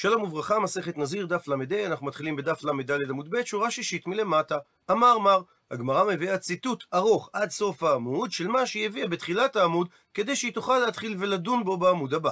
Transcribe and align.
שלום 0.00 0.22
וברכה, 0.22 0.58
מסכת 0.58 0.98
נזיר, 0.98 1.26
דף 1.26 1.48
ל"ה, 1.48 1.86
אנחנו 1.86 2.06
מתחילים 2.06 2.36
בדף 2.36 2.64
ל"ד 2.64 2.90
עמוד 2.90 3.30
ב', 3.30 3.44
שורה 3.44 3.70
שישית 3.70 4.06
מלמטה. 4.06 4.58
אמר 4.90 5.18
מר, 5.18 5.42
הגמרא 5.70 6.04
מביאה 6.04 6.38
ציטוט 6.38 6.84
ארוך 6.94 7.30
עד 7.32 7.50
סוף 7.50 7.82
העמוד 7.82 8.32
של 8.32 8.48
מה 8.48 8.66
שהיא 8.66 8.86
הביאה 8.86 9.08
בתחילת 9.08 9.56
העמוד, 9.56 9.88
כדי 10.14 10.36
שהיא 10.36 10.52
תוכל 10.52 10.78
להתחיל 10.78 11.16
ולדון 11.18 11.64
בו 11.64 11.76
בעמוד 11.76 12.14
הבא. 12.14 12.30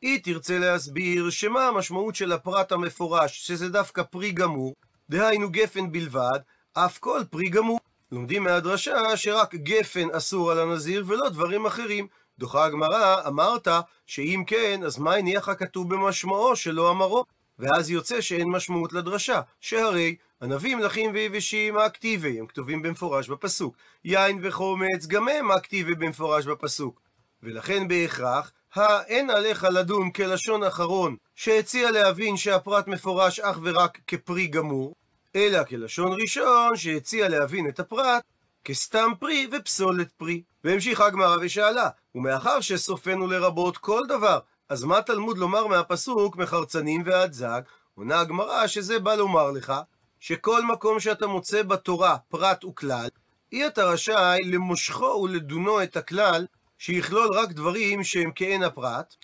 היא 0.00 0.20
תרצה 0.22 0.58
להסביר 0.58 1.30
שמה 1.30 1.68
המשמעות 1.68 2.14
של 2.14 2.32
הפרט 2.32 2.72
המפורש, 2.72 3.46
שזה 3.46 3.68
דווקא 3.68 4.02
פרי 4.02 4.32
גמור, 4.32 4.74
דהיינו 5.10 5.50
גפן 5.50 5.92
בלבד, 5.92 6.38
אף 6.72 6.98
כל 6.98 7.20
פרי 7.30 7.48
גמור. 7.48 7.80
לומדים 8.12 8.44
מהדרשה 8.44 9.16
שרק 9.16 9.54
גפן 9.54 10.08
אסור 10.12 10.50
על 10.50 10.58
הנזיר 10.58 11.04
ולא 11.06 11.28
דברים 11.28 11.66
אחרים. 11.66 12.06
דוחה 12.38 12.64
הגמרא, 12.64 13.28
אמרת 13.28 13.68
שאם 14.06 14.44
כן, 14.46 14.80
אז 14.84 14.98
מה 14.98 15.14
הניח 15.14 15.48
הכתוב 15.48 15.94
במשמעו 15.94 16.56
שלא 16.56 16.90
אמרו? 16.90 17.24
ואז 17.58 17.90
יוצא 17.90 18.20
שאין 18.20 18.48
משמעות 18.48 18.92
לדרשה, 18.92 19.40
שהרי 19.60 20.16
ענבים 20.42 20.80
לחים 20.80 21.10
ויבשים 21.14 21.78
אקטיבי, 21.78 22.38
הם 22.38 22.46
כתובים 22.46 22.82
במפורש 22.82 23.28
בפסוק. 23.28 23.76
יין 24.04 24.40
וחומץ 24.42 25.06
גם 25.06 25.28
הם 25.28 25.52
אקטיבי 25.52 25.94
במפורש 25.94 26.46
בפסוק. 26.46 27.00
ולכן 27.42 27.88
בהכרח, 27.88 28.52
האין 28.74 29.30
עליך 29.30 29.66
לדון 29.72 30.10
כלשון 30.10 30.62
אחרון, 30.62 31.16
שהציע 31.34 31.90
להבין 31.90 32.36
שהפרט 32.36 32.88
מפורש 32.88 33.40
אך 33.40 33.58
ורק 33.62 33.98
כפרי 34.06 34.46
גמור, 34.46 34.94
אלא 35.36 35.64
כלשון 35.64 36.12
ראשון, 36.20 36.76
שהציע 36.76 37.28
להבין 37.28 37.68
את 37.68 37.80
הפרט 37.80 38.22
כסתם 38.64 39.10
פרי 39.20 39.46
ופסולת 39.52 40.12
פרי. 40.12 40.42
והמשיכה 40.64 41.06
הגמרא 41.06 41.36
ושאלה, 41.40 41.88
ומאחר 42.16 42.60
שסופנו 42.60 43.26
לרבות 43.26 43.78
כל 43.78 44.02
דבר, 44.08 44.38
אז 44.68 44.84
מה 44.84 45.02
תלמוד 45.02 45.38
לומר 45.38 45.66
מהפסוק 45.66 46.36
מחרצנים 46.36 47.02
ועד 47.04 47.32
זג? 47.32 47.60
עונה 47.94 48.20
הגמרא 48.20 48.66
שזה 48.66 48.98
בא 48.98 49.14
לומר 49.14 49.50
לך, 49.50 49.72
שכל 50.20 50.64
מקום 50.64 51.00
שאתה 51.00 51.26
מוצא 51.26 51.62
בתורה 51.62 52.16
פרט 52.28 52.64
וכלל, 52.64 53.08
אי 53.52 53.66
אתה 53.66 53.84
רשאי 53.84 54.42
למושכו 54.44 55.04
ולדונו 55.04 55.82
את 55.82 55.96
הכלל, 55.96 56.46
שיכלול 56.78 57.28
רק 57.34 57.52
דברים 57.52 58.04
שהם 58.04 58.30
כעין 58.34 58.62
הפרט, 58.62 59.14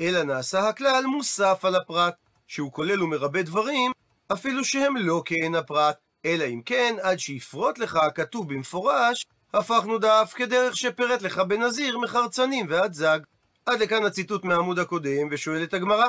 אלא 0.00 0.22
נעשה 0.22 0.68
הכלל 0.68 1.04
מוסף 1.06 1.64
על 1.64 1.74
הפרט, 1.74 2.14
שהוא 2.46 2.72
כולל 2.72 3.02
ומרבה 3.02 3.42
דברים, 3.42 3.92
אפילו 4.32 4.64
שהם 4.64 4.96
לא 4.96 5.22
כעין 5.24 5.54
הפרט, 5.54 5.96
אלא 6.24 6.44
אם 6.44 6.60
כן, 6.64 6.96
עד 7.02 7.18
שיפרוט 7.18 7.78
לך 7.78 7.96
הכתוב 7.96 8.54
במפורש, 8.54 9.26
הפכנו 9.54 9.98
דף 9.98 10.32
כדרך 10.36 10.76
שפירט 10.76 11.22
לך 11.22 11.38
בנזיר 11.38 11.98
מחרצנים 11.98 12.66
ועד 12.68 12.92
זג. 12.92 13.18
עד 13.66 13.80
לכאן 13.80 14.04
הציטוט 14.04 14.44
מהעמוד 14.44 14.78
הקודם, 14.78 15.28
ושואלת 15.30 15.74
הגמרא, 15.74 16.06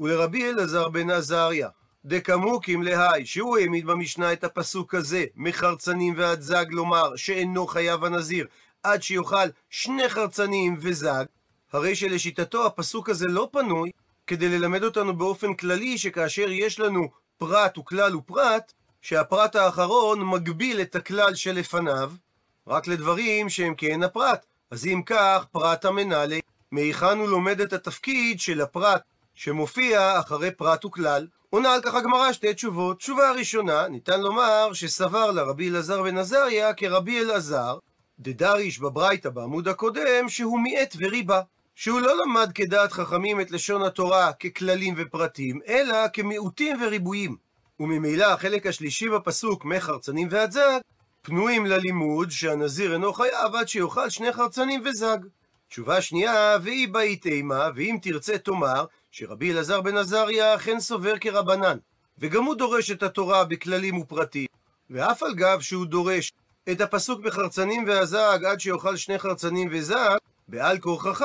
ולרבי 0.00 0.50
אלעזר 0.50 0.88
בן 0.88 1.10
עזריה, 1.10 1.68
דקמוקים 2.04 2.82
להי, 2.82 3.26
שהוא 3.26 3.58
העמיד 3.58 3.86
במשנה 3.86 4.32
את 4.32 4.44
הפסוק 4.44 4.94
הזה, 4.94 5.24
מחרצנים 5.36 6.14
ועד 6.16 6.40
זג, 6.40 6.64
לומר 6.70 7.16
שאינו 7.16 7.66
חייב 7.66 8.04
הנזיר, 8.04 8.46
עד 8.82 9.02
שיאכל 9.02 9.48
שני 9.70 10.08
חרצנים 10.08 10.76
וזג, 10.80 11.24
הרי 11.72 11.96
שלשיטתו 11.96 12.66
הפסוק 12.66 13.08
הזה 13.08 13.26
לא 13.28 13.48
פנוי, 13.52 13.90
כדי 14.26 14.48
ללמד 14.48 14.84
אותנו 14.84 15.16
באופן 15.16 15.54
כללי 15.54 15.98
שכאשר 15.98 16.50
יש 16.50 16.80
לנו 16.80 17.08
פרט 17.38 17.78
וכלל 17.78 18.16
ופרט, 18.16 18.72
שהפרט 19.02 19.56
האחרון 19.56 20.28
מגביל 20.28 20.80
את 20.80 20.96
הכלל 20.96 21.34
שלפניו, 21.34 22.12
רק 22.66 22.86
לדברים 22.86 23.48
שהם 23.48 23.74
כהן 23.76 24.02
הפרט. 24.02 24.46
אז 24.70 24.86
אם 24.86 25.02
כך, 25.06 25.44
פרט 25.52 25.84
המנהלי, 25.84 26.40
מהיכן 26.72 27.18
הוא 27.18 27.28
לומד 27.28 27.60
את 27.60 27.72
התפקיד 27.72 28.40
של 28.40 28.60
הפרט 28.60 29.02
שמופיע 29.34 30.20
אחרי 30.20 30.50
פרט 30.50 30.84
וכלל? 30.84 31.26
עונה 31.50 31.74
על 31.74 31.80
כך 31.82 31.94
הגמרא 31.94 32.32
שתי 32.32 32.54
תשובות. 32.54 32.98
תשובה 32.98 33.28
הראשונה, 33.28 33.88
ניתן 33.88 34.20
לומר 34.20 34.72
שסבר 34.72 35.30
לה 35.30 35.42
רבי 35.42 35.68
אלעזר 35.68 36.02
בן 36.02 36.18
עזריה 36.18 36.74
כרבי 36.74 37.20
אלעזר, 37.20 37.78
דדריש 38.20 38.78
בברייתא 38.78 39.30
בעמוד 39.30 39.68
הקודם, 39.68 40.28
שהוא 40.28 40.60
מיעט 40.60 40.96
וריבה. 40.98 41.40
שהוא 41.74 42.00
לא 42.00 42.22
למד 42.22 42.52
כדעת 42.54 42.92
חכמים 42.92 43.40
את 43.40 43.50
לשון 43.50 43.82
התורה 43.82 44.32
ככללים 44.32 44.94
ופרטים, 44.96 45.60
אלא 45.68 46.08
כמיעוטים 46.12 46.82
וריבועים. 46.82 47.36
וממילא 47.80 48.24
החלק 48.24 48.66
השלישי 48.66 49.08
בפסוק 49.08 49.64
מחרצנים 49.64 50.28
ועד 50.30 50.50
זג, 50.50 50.80
פנויים 51.24 51.66
ללימוד 51.66 52.30
שהנזיר 52.30 52.92
אינו 52.92 53.12
חייב 53.12 53.54
עד 53.54 53.68
שיאכל 53.68 54.10
שני 54.10 54.32
חרצנים 54.32 54.82
וזג. 54.84 55.18
תשובה 55.68 56.00
שנייה, 56.00 56.56
והיא 56.62 56.88
באית 56.88 57.26
אימה, 57.26 57.68
ואם 57.74 57.98
תרצה 58.02 58.38
תאמר, 58.38 58.84
שרבי 59.10 59.52
אלעזר 59.52 59.80
בן 59.80 59.96
עזריה 59.96 60.54
אכן 60.54 60.80
סובר 60.80 61.18
כרבנן, 61.18 61.78
וגם 62.18 62.44
הוא 62.44 62.54
דורש 62.54 62.90
את 62.90 63.02
התורה 63.02 63.44
בכללים 63.44 63.98
ופרטים, 63.98 64.46
ואף 64.90 65.22
על 65.22 65.34
גב 65.34 65.60
שהוא 65.60 65.86
דורש 65.86 66.32
את 66.72 66.80
הפסוק 66.80 67.20
בחרצנים 67.20 67.84
והזג 67.86 68.38
עד 68.44 68.60
שיאכל 68.60 68.96
שני 68.96 69.18
חרצנים 69.18 69.68
וזג, 69.72 70.16
בעל 70.48 70.78
כורחך, 70.78 71.24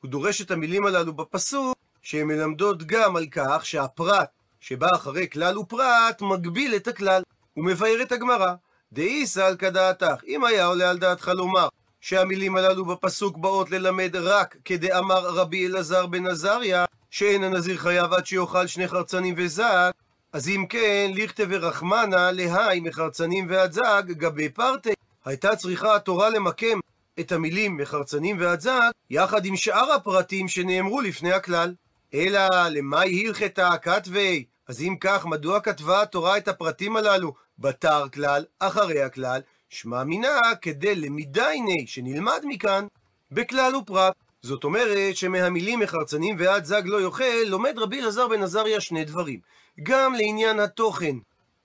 הוא 0.00 0.10
דורש 0.10 0.40
את 0.40 0.50
המילים 0.50 0.86
הללו 0.86 1.12
בפסוק, 1.12 1.76
שהן 2.02 2.26
מלמדות 2.26 2.82
גם 2.82 3.16
על 3.16 3.26
כך 3.30 3.66
שהפרט 3.66 4.28
שבא 4.60 4.88
אחרי 4.94 5.28
כלל 5.28 5.58
ופרט 5.58 6.22
מגביל 6.22 6.74
את 6.76 6.88
הכלל. 6.88 7.22
הוא 7.54 7.64
מבאר 7.64 8.02
את 8.02 8.12
הגמרא, 8.12 8.54
דאיסא 8.94 9.40
על 9.40 9.56
כדעתך, 9.56 10.14
אם 10.26 10.44
היה 10.44 10.66
עולה 10.66 10.90
על 10.90 10.98
דעתך 10.98 11.28
לומר 11.28 11.68
שהמילים 12.00 12.56
הללו 12.56 12.84
בפסוק 12.84 13.36
באות 13.36 13.70
ללמד 13.70 14.16
רק 14.16 14.56
כדאמר 14.64 15.20
רבי 15.28 15.66
אלעזר 15.66 16.06
בן 16.06 16.26
עזריה, 16.26 16.84
שאין 17.10 17.44
הנזיר 17.44 17.76
חייב 17.76 18.12
עד 18.12 18.26
שיאכל 18.26 18.66
שני 18.66 18.88
חרצנים 18.88 19.34
וזג, 19.36 19.90
אז 20.32 20.48
אם 20.48 20.66
כן, 20.68 21.10
לכתב 21.14 21.46
ורחמנה 21.50 22.32
להי 22.32 22.80
מחרצנים 22.80 23.46
ועד 23.50 23.72
זג 23.72 24.02
גבי 24.06 24.48
פרטי. 24.48 24.92
הייתה 25.24 25.56
צריכה 25.56 25.96
התורה 25.96 26.30
למקם 26.30 26.78
את 27.20 27.32
המילים 27.32 27.76
מחרצנים 27.76 28.36
ועד 28.40 28.60
זג, 28.60 28.90
יחד 29.10 29.46
עם 29.46 29.56
שאר 29.56 29.92
הפרטים 29.92 30.48
שנאמרו 30.48 31.00
לפני 31.00 31.32
הכלל. 31.32 31.74
אלא 32.14 32.68
למאי 32.70 33.26
הלכתה 33.26 33.70
כתבי? 33.82 34.44
אז 34.68 34.82
אם 34.82 34.96
כך, 35.00 35.26
מדוע 35.26 35.60
כתבה 35.60 36.02
התורה 36.02 36.36
את 36.38 36.48
הפרטים 36.48 36.96
הללו 36.96 37.34
בתר 37.58 38.08
כלל, 38.08 38.44
אחרי 38.58 39.02
הכלל? 39.02 39.40
שמע 39.68 40.04
מינה 40.04 40.40
כדי 40.62 40.94
למידייני, 40.94 41.86
שנלמד 41.86 42.40
מכאן, 42.44 42.86
בכלל 43.30 43.76
ופרט. 43.76 44.14
זאת 44.42 44.64
אומרת 44.64 45.16
שמהמילים 45.16 45.80
מחרצנים 45.80 46.36
ועד 46.38 46.64
זג 46.64 46.82
לא 46.84 47.02
יאכל, 47.02 47.44
לומד 47.46 47.78
רבי 47.78 48.00
אלעזר 48.00 48.28
בן 48.28 48.42
עזריה 48.42 48.80
שני 48.80 49.04
דברים. 49.04 49.40
גם 49.82 50.14
לעניין 50.14 50.60
התוכן, 50.60 51.16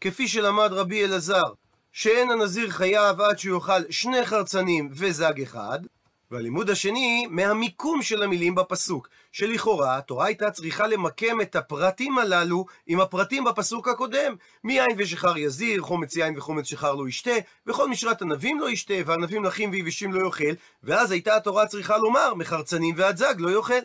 כפי 0.02 0.28
שלמד 0.28 0.70
רבי 0.74 1.06
אלעזר, 1.06 1.54
שאין 1.92 2.32
הנזיר 2.32 2.70
חייב 2.70 3.22
עד 3.22 3.40
שהוא 3.40 3.56
יאכל 3.56 3.92
שני 3.92 4.26
חרצנים 4.26 4.90
וזג 4.94 5.42
אחד, 5.42 5.80
והלימוד 6.32 6.70
השני, 6.70 7.28
מהמיקום 7.30 8.02
של 8.02 8.24
המילים 8.24 8.56
בפסוק, 8.56 9.10
שלכאורה 9.32 9.98
התורה 9.98 10.26
הייתה 10.26 10.52
צריכה 10.52 10.88
למקם 10.88 11.42
את 11.42 11.56
הפרטים 11.56 12.18
הללו 12.18 12.66
עם 12.88 13.00
הפרטים 13.00 13.44
בפסוק 13.44 13.88
הקודם. 13.88 14.36
מיין 14.64 14.90
ושחר 14.98 15.38
יזיר, 15.38 15.82
חומץ 15.82 16.16
יין 16.16 16.38
וחומץ 16.38 16.66
שחר 16.66 16.96
לא 16.96 17.08
ישתה, 17.08 17.32
וכל 17.68 17.90
משרת 17.90 18.22
ענבים 18.22 18.60
לא 18.60 18.70
ישתה, 18.70 18.94
וענבים 19.06 19.44
לחים 19.44 19.72
ויבשים 19.72 20.14
לא 20.14 20.26
יאכל, 20.26 20.54
ואז 20.84 21.12
הייתה 21.12 21.36
התורה 21.36 21.68
צריכה 21.68 21.98
לומר, 21.98 22.34
מחרצנים 22.34 22.96
ועד 22.98 23.18
זג 23.18 23.36
לא 23.38 23.50
יאכל. 23.52 23.80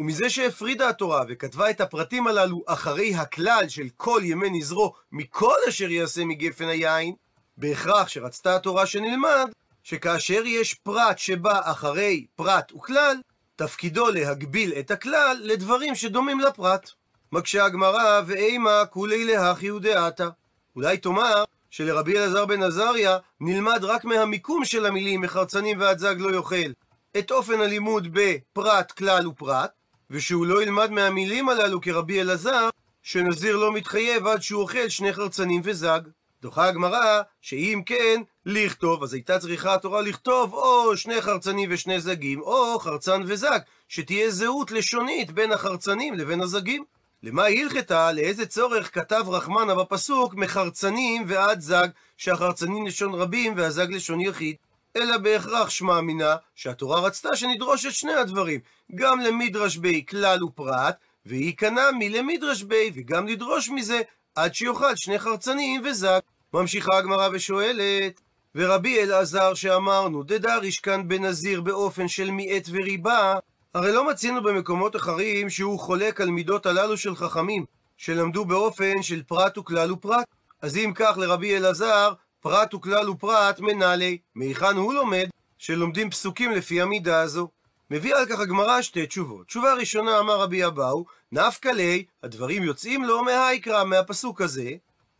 ומזה 0.00 0.30
שהפרידה 0.30 0.88
התורה 0.88 1.24
וכתבה 1.28 1.70
את 1.70 1.80
הפרטים 1.80 2.26
הללו 2.26 2.62
אחרי 2.66 3.14
הכלל 3.14 3.68
של 3.68 3.88
כל 3.96 4.20
ימי 4.24 4.50
נזרו 4.50 4.92
מכל 5.12 5.56
אשר 5.68 5.90
יעשה 5.90 6.24
מגפן 6.24 6.68
היין, 6.68 7.14
בהכרח 7.56 8.08
שרצתה 8.08 8.56
התורה 8.56 8.86
שנלמד 8.86 9.50
שכאשר 9.82 10.42
יש 10.46 10.74
פרט 10.74 11.18
שבא 11.18 11.60
אחרי 11.64 12.26
פרט 12.36 12.72
וכלל, 12.72 13.16
תפקידו 13.56 14.10
להגביל 14.10 14.72
את 14.78 14.90
הכלל 14.90 15.36
לדברים 15.40 15.94
שדומים 15.94 16.40
לפרט. 16.40 16.90
מקשה 17.32 17.64
הגמרא, 17.64 18.20
ואימה 18.26 18.86
כולי 18.90 19.24
להכי 19.24 19.70
ודעתה. 19.70 20.28
אולי 20.76 20.96
תאמר 20.96 21.44
שלרבי 21.70 22.18
אלעזר 22.18 22.46
בן 22.46 22.62
עזריה 22.62 23.18
נלמד 23.40 23.84
רק 23.84 24.04
מהמיקום 24.04 24.64
של 24.64 24.86
המילים 24.86 25.20
מחרצנים 25.20 25.80
ועד 25.80 25.98
זג 25.98 26.14
לא 26.18 26.36
יאכל 26.36 26.70
את 27.18 27.30
אופן 27.30 27.60
הלימוד 27.60 28.08
בפרט, 28.12 28.92
כלל 28.92 29.26
ופרט, 29.26 29.70
ושהוא 30.10 30.46
לא 30.46 30.62
ילמד 30.62 30.90
מהמילים 30.90 31.48
הללו 31.48 31.80
כרבי 31.80 32.20
אלעזר, 32.20 32.68
שנזיר 33.02 33.56
לא 33.56 33.72
מתחייב 33.72 34.26
עד 34.26 34.42
שהוא 34.42 34.62
אוכל 34.62 34.88
שני 34.88 35.12
חרצנים 35.12 35.60
וזג. 35.64 36.00
דוחה 36.42 36.68
הגמרא, 36.68 37.22
שאם 37.40 37.82
כן, 37.86 38.22
לכתוב, 38.46 39.02
אז 39.02 39.14
הייתה 39.14 39.38
צריכה 39.38 39.74
התורה 39.74 40.00
לכתוב 40.00 40.54
או 40.54 40.96
שני 40.96 41.22
חרצנים 41.22 41.68
ושני 41.72 42.00
זגים, 42.00 42.40
או 42.40 42.78
חרצן 42.78 43.22
וזג, 43.26 43.58
שתהיה 43.88 44.30
זהות 44.30 44.70
לשונית 44.70 45.30
בין 45.30 45.52
החרצנים 45.52 46.14
לבין 46.14 46.40
הזגים. 46.40 46.84
למה 47.22 47.44
הלכתה, 47.44 48.12
לאיזה 48.12 48.46
צורך 48.46 48.94
כתב 48.94 49.24
רחמנה 49.28 49.74
בפסוק 49.74 50.34
מחרצנים 50.34 51.24
ועד 51.28 51.60
זג, 51.60 51.88
שהחרצנים 52.16 52.86
לשון 52.86 53.14
רבים 53.14 53.52
והזג 53.56 53.86
לשון 53.90 54.20
יחיד? 54.20 54.56
אלא 54.96 55.18
בהכרח 55.18 55.70
שמע 55.70 56.00
מינה 56.00 56.36
שהתורה 56.54 57.00
רצתה 57.00 57.36
שנדרוש 57.36 57.86
את 57.86 57.92
שני 57.92 58.14
הדברים, 58.14 58.60
גם 58.94 59.20
למדרש 59.20 59.76
בי 59.76 60.04
כלל 60.08 60.44
ופרט, 60.44 60.96
וייכנע 61.26 61.90
מלמדרש 61.98 62.62
בי, 62.62 62.90
וגם 62.94 63.26
לדרוש 63.26 63.68
מזה, 63.68 64.00
עד 64.34 64.54
שיאכל 64.54 64.96
שני 64.96 65.18
חרצנים 65.18 65.82
וזג. 65.84 66.20
ממשיכה 66.54 66.98
הגמרא 66.98 67.28
ושואלת, 67.32 68.20
ורבי 68.54 69.02
אלעזר 69.02 69.54
שאמרנו, 69.54 70.22
דדריש 70.22 70.80
כאן 70.80 71.08
בנזיר 71.08 71.60
באופן 71.60 72.08
של 72.08 72.30
מיעט 72.30 72.68
וריבה, 72.70 73.38
הרי 73.74 73.92
לא 73.92 74.10
מצינו 74.10 74.42
במקומות 74.42 74.96
אחרים 74.96 75.50
שהוא 75.50 75.80
חולק 75.80 76.20
על 76.20 76.30
מידות 76.30 76.66
הללו 76.66 76.96
של 76.96 77.16
חכמים, 77.16 77.64
שלמדו 77.96 78.44
באופן 78.44 79.02
של 79.02 79.22
פרט 79.22 79.58
וכלל 79.58 79.92
ופרט. 79.92 80.26
אז 80.62 80.76
אם 80.76 80.92
כך 80.94 81.16
לרבי 81.16 81.56
אלעזר, 81.56 82.12
פרט 82.40 82.74
וכלל 82.74 83.10
ופרט 83.10 83.60
מנהלי, 83.60 84.18
מהיכן 84.34 84.76
הוא 84.76 84.94
לומד? 84.94 85.28
שלומדים 85.58 86.10
פסוקים 86.10 86.50
לפי 86.50 86.80
המידה 86.80 87.20
הזו. 87.20 87.48
מביא 87.90 88.14
על 88.14 88.26
כך 88.26 88.40
הגמרא 88.40 88.82
שתי 88.82 89.06
תשובות. 89.06 89.46
תשובה 89.46 89.74
ראשונה 89.74 90.18
אמר 90.18 90.40
רבי 90.40 90.66
אבאו, 90.66 91.04
נפקא 91.32 91.68
ליה, 91.68 92.02
הדברים 92.22 92.62
יוצאים 92.62 93.04
לו 93.04 93.24
מהאיקרא, 93.24 93.84
מהפסוק 93.84 94.40
הזה, 94.40 94.70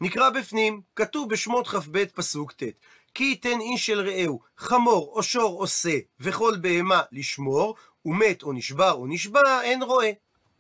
נקרא 0.00 0.30
בפנים, 0.30 0.80
כתוב 0.96 1.28
בשמות 1.28 1.68
כ"ב 1.68 2.04
פסוק 2.04 2.52
ט', 2.52 2.62
כי 3.14 3.24
ייתן 3.24 3.60
איש 3.60 3.86
של 3.86 4.00
רעהו 4.00 4.40
חמור 4.56 5.12
או 5.14 5.22
שור 5.22 5.60
עושה 5.60 5.98
וכל 6.20 6.56
בהמה 6.60 7.02
לשמור, 7.12 7.74
ומת 8.04 8.42
או 8.42 8.52
נשבר 8.52 8.92
או 8.92 9.06
נשבע, 9.06 9.62
אין 9.62 9.82
רואה. 9.82 10.10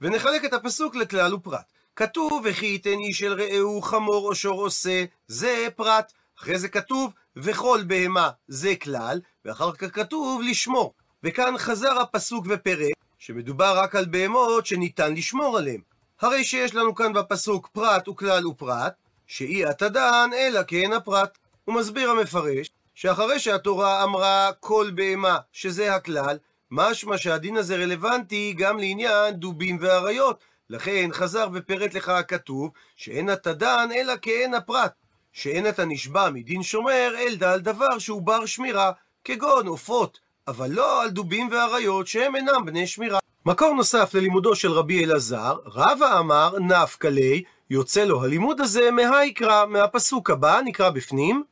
ונחלק 0.00 0.44
את 0.44 0.52
הפסוק 0.52 0.94
לכלל 0.94 1.34
ופרט. 1.34 1.72
כתוב, 1.96 2.42
וכי 2.44 2.66
ייתן 2.66 2.98
איש 3.06 3.18
של 3.18 3.32
רעהו 3.42 3.82
חמור 3.82 4.28
או 4.28 4.34
שור 4.34 4.64
עושה, 4.64 5.04
זה 5.26 5.68
פרט. 5.76 6.12
אחרי 6.38 6.58
זה 6.58 6.68
כתוב, 6.68 7.12
וכל 7.36 7.80
בהמה 7.86 8.30
זה 8.48 8.74
כלל, 8.76 9.20
ואחר 9.44 9.72
כך 9.72 9.94
כתוב 9.94 10.42
לשמור. 10.42 10.94
וכאן 11.24 11.58
חזר 11.58 12.00
הפסוק 12.00 12.46
ופרק, 12.48 12.94
שמדובר 13.18 13.78
רק 13.78 13.94
על 13.96 14.04
בהמות 14.04 14.66
שניתן 14.66 15.14
לשמור 15.14 15.58
עליהן. 15.58 15.80
הרי 16.20 16.44
שיש 16.44 16.74
לנו 16.74 16.94
כאן 16.94 17.12
בפסוק 17.12 17.68
פרט 17.72 18.08
וכלל 18.08 18.46
ופרט, 18.46 18.94
שאי 19.26 19.64
התדן 19.64 20.30
אלא 20.34 20.60
כן 20.66 20.92
הפרט. 20.92 21.38
הוא 21.64 21.74
מסביר 21.74 22.10
המפרש, 22.10 22.70
שאחרי 22.94 23.38
שהתורה 23.38 24.04
אמרה 24.04 24.50
כל 24.60 24.90
בהמה, 24.94 25.38
שזה 25.52 25.94
הכלל, 25.94 26.38
משמע 26.70 27.18
שהדין 27.18 27.56
הזה 27.56 27.76
רלוונטי 27.76 28.54
גם 28.58 28.78
לעניין 28.78 29.34
דובים 29.34 29.78
ואריות. 29.80 30.44
לכן 30.70 31.08
חזר 31.12 31.48
ופירט 31.52 31.94
לך 31.94 32.08
הכתוב, 32.08 32.70
שאין 32.96 33.32
אתה 33.32 33.52
דן 33.52 33.88
אלא 33.96 34.12
כאין 34.22 34.54
הפרט. 34.54 34.92
שאין 35.32 35.68
אתה 35.68 35.84
נשבע 35.84 36.30
מדין 36.30 36.62
שומר, 36.62 37.14
אלא 37.18 37.46
על 37.46 37.60
דבר 37.60 37.98
שהוא 37.98 38.22
בר 38.22 38.46
שמירה, 38.46 38.92
כגון 39.24 39.66
עופות, 39.66 40.18
אבל 40.48 40.70
לא 40.70 41.02
על 41.02 41.10
דובים 41.10 41.48
ואריות 41.52 42.06
שהם 42.06 42.36
אינם 42.36 42.64
בני 42.66 42.86
שמירה. 42.86 43.18
מקור 43.46 43.74
נוסף 43.74 44.14
ללימודו 44.14 44.56
של 44.56 44.72
רבי 44.72 45.04
אלעזר, 45.04 45.56
רבא 45.66 46.18
אמר 46.18 46.58
נפקא 46.58 47.08
ליה, 47.08 47.40
יוצא 47.70 48.04
לו 48.04 48.24
הלימוד 48.24 48.60
הזה 48.60 48.90
מהאיקרא, 48.90 49.66
מהפסוק 49.66 50.30
הבא, 50.30 50.60
נקרא 50.64 50.90
בפנים, 50.90 51.44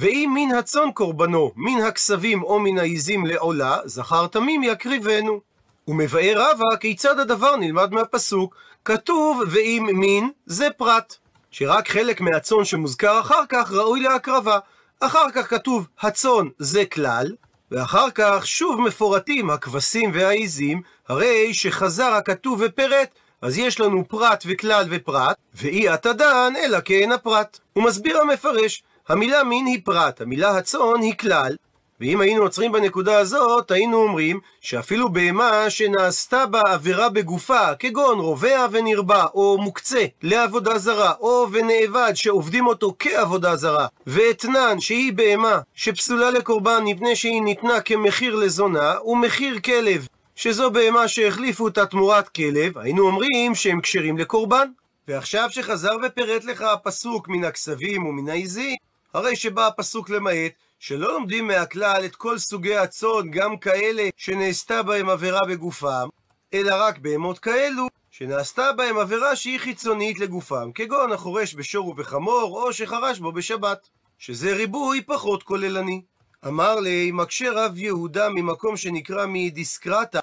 ואם 0.00 0.30
מן 0.34 0.54
הצאן 0.54 0.92
קורבנו, 0.94 1.52
מן 1.56 1.82
הכסבים 1.82 2.42
או 2.42 2.58
מן 2.58 2.78
העיזים 2.78 3.26
לעולה, 3.26 3.78
זכר 3.84 4.26
תמים 4.26 4.62
יקריבנו. 4.62 5.40
ומבאר 5.88 6.32
רבא 6.36 6.76
כיצד 6.80 7.18
הדבר 7.18 7.56
נלמד 7.56 7.92
מהפסוק, 7.92 8.56
כתוב 8.84 9.42
ואם 9.50 9.88
מין 9.92 10.30
זה 10.46 10.68
פרט, 10.76 11.16
שרק 11.50 11.88
חלק 11.88 12.20
מהצאן 12.20 12.64
שמוזכר 12.64 13.20
אחר 13.20 13.46
כך 13.48 13.72
ראוי 13.72 14.00
להקרבה. 14.00 14.58
אחר 15.00 15.30
כך 15.34 15.50
כתוב 15.50 15.86
הצאן 16.00 16.48
זה 16.58 16.84
כלל, 16.84 17.26
ואחר 17.70 18.10
כך 18.14 18.46
שוב 18.46 18.80
מפורטים 18.80 19.50
הכבשים 19.50 20.10
והעיזים, 20.14 20.82
הרי 21.08 21.54
שחזר 21.54 22.12
הכתוב 22.12 22.62
ופירט, 22.64 23.08
אז 23.42 23.58
יש 23.58 23.80
לנו 23.80 24.08
פרט 24.08 24.44
וכלל 24.46 24.86
ופרט, 24.90 25.36
ואי 25.54 25.88
התדן 25.88 26.52
אלא 26.64 26.78
כן 26.84 27.12
הפרט. 27.12 27.58
הוא 27.72 27.84
מסביר 27.84 28.20
המפרש, 28.20 28.82
המילה 29.10 29.44
מין 29.44 29.66
היא 29.66 29.80
פרט, 29.84 30.20
המילה 30.20 30.56
הצאן 30.56 31.02
היא 31.02 31.14
כלל, 31.18 31.56
ואם 32.00 32.20
היינו 32.20 32.42
עוצרים 32.42 32.72
בנקודה 32.72 33.18
הזאת, 33.18 33.70
היינו 33.70 33.96
אומרים 33.96 34.40
שאפילו 34.60 35.08
בהמה 35.08 35.70
שנעשתה 35.70 36.46
בה 36.46 36.60
עבירה 36.66 37.08
בגופה, 37.08 37.74
כגון 37.74 38.18
רובע 38.18 38.66
ונרבה, 38.70 39.24
או 39.34 39.58
מוקצה 39.60 40.04
לעבודה 40.22 40.78
זרה, 40.78 41.12
או 41.20 41.46
ונאבד 41.52 42.12
שעובדים 42.14 42.66
אותו 42.66 42.94
כעבודה 42.98 43.56
זרה, 43.56 43.86
ואתנן 44.06 44.80
שהיא 44.80 45.12
בהמה 45.12 45.60
שפסולה 45.74 46.30
לקורבן 46.30 46.82
מפני 46.84 47.16
שהיא 47.16 47.42
ניתנה 47.42 47.80
כמחיר 47.80 48.34
לזונה, 48.34 48.94
ומחיר 49.04 49.60
כלב, 49.60 50.06
שזו 50.36 50.70
בהמה 50.70 51.08
שהחליפו 51.08 51.64
אותה 51.64 51.86
תמורת 51.86 52.28
כלב, 52.28 52.78
היינו 52.78 53.06
אומרים 53.06 53.54
שהם 53.54 53.80
כשרים 53.80 54.18
לקורבן. 54.18 54.68
ועכשיו 55.08 55.48
שחזר 55.50 55.96
ופירט 56.06 56.44
לך 56.44 56.62
הפסוק 56.62 57.28
מן 57.28 57.44
הכסבים 57.44 58.06
ומן 58.06 58.28
העיזים, 58.28 58.76
הרי 59.14 59.36
שבא 59.36 59.66
הפסוק 59.66 60.10
למעט 60.10 60.52
שלא 60.78 61.12
לומדים 61.12 61.46
מהכלל 61.46 62.02
את 62.04 62.16
כל 62.16 62.38
סוגי 62.38 62.76
הצאן, 62.76 63.30
גם 63.30 63.56
כאלה 63.56 64.08
שנעשתה 64.16 64.82
בהם 64.82 65.08
עבירה 65.08 65.40
בגופם, 65.48 66.08
אלא 66.54 66.74
רק 66.78 66.98
בהמות 66.98 67.38
כאלו 67.38 67.86
שנעשתה 68.10 68.72
בהם 68.72 68.98
עבירה 68.98 69.36
שהיא 69.36 69.60
חיצונית 69.60 70.18
לגופם, 70.18 70.72
כגון 70.74 71.12
החורש 71.12 71.54
בשור 71.54 71.88
ובחמור, 71.88 72.62
או 72.62 72.72
שחרש 72.72 73.18
בו 73.18 73.32
בשבת, 73.32 73.88
שזה 74.18 74.56
ריבוי 74.56 75.02
פחות 75.02 75.42
כוללני. 75.42 76.02
אמר 76.46 76.80
לי, 76.80 77.10
מקשה 77.12 77.50
רב 77.52 77.78
יהודה 77.78 78.28
ממקום 78.28 78.76
שנקרא 78.76 79.26
מדיסקרטה, 79.28 80.20